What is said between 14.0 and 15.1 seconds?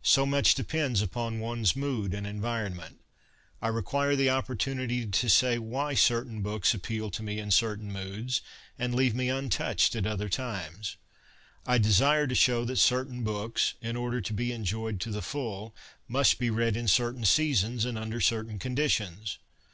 to be enjoyed to